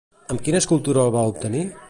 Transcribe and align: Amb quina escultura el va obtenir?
Amb 0.35 0.41
quina 0.47 0.61
escultura 0.63 1.05
el 1.05 1.15
va 1.17 1.27
obtenir? 1.35 1.67